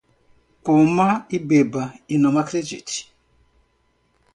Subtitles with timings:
[0.63, 3.13] Coma e beba, e não acredite.